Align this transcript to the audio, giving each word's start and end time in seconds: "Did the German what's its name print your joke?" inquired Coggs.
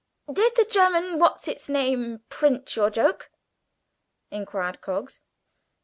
"Did 0.33 0.53
the 0.55 0.65
German 0.65 1.19
what's 1.19 1.47
its 1.47 1.69
name 1.69 2.23
print 2.27 2.75
your 2.75 2.89
joke?" 2.89 3.29
inquired 4.31 4.81
Coggs. 4.81 5.21